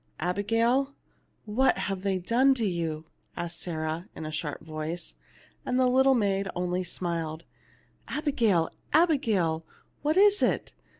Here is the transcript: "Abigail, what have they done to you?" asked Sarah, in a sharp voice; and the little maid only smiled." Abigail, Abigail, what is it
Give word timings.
"Abigail, 0.19 0.95
what 1.45 1.77
have 1.77 2.01
they 2.01 2.17
done 2.17 2.55
to 2.55 2.65
you?" 2.65 3.05
asked 3.37 3.59
Sarah, 3.61 4.07
in 4.15 4.25
a 4.25 4.31
sharp 4.31 4.61
voice; 4.61 5.13
and 5.63 5.79
the 5.79 5.85
little 5.85 6.15
maid 6.15 6.47
only 6.55 6.83
smiled." 6.83 7.43
Abigail, 8.07 8.71
Abigail, 8.97 9.63
what 10.01 10.17
is 10.17 10.41
it 10.41 10.73